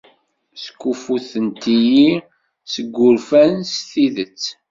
Skuffutent-iyi 0.63 2.11
seg 2.73 2.85
wurfan 2.97 3.53
s 3.73 3.75
tidet. 3.89 4.43